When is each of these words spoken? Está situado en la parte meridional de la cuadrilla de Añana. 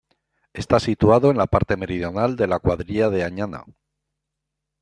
Está 0.51 0.79
situado 0.79 1.29
en 1.29 1.37
la 1.37 1.45
parte 1.45 1.77
meridional 1.77 2.35
de 2.35 2.47
la 2.47 2.57
cuadrilla 2.57 3.11
de 3.11 3.23
Añana. 3.23 3.63